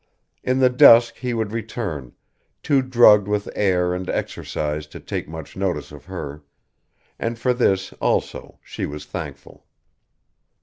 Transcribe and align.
In 0.43 0.57
the 0.57 0.69
dusk 0.71 1.17
he 1.17 1.31
would 1.35 1.51
return, 1.51 2.13
too 2.63 2.81
drugged 2.81 3.27
with 3.27 3.47
air 3.55 3.93
and 3.93 4.09
exercise 4.09 4.87
to 4.87 4.99
take 4.99 5.27
much 5.29 5.55
notice 5.55 5.91
of 5.91 6.05
her, 6.05 6.41
and 7.19 7.37
for 7.37 7.53
this 7.53 7.93
also 8.01 8.57
she 8.63 8.87
was 8.87 9.05
thankful. 9.05 9.67